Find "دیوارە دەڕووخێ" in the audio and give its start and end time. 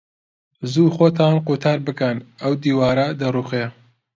2.63-3.65